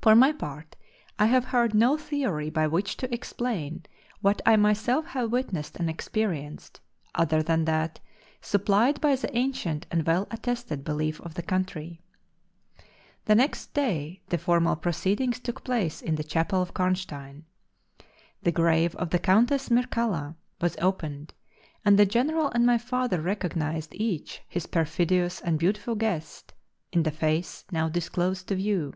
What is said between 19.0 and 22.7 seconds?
the Countess Mircalla was opened; and the General and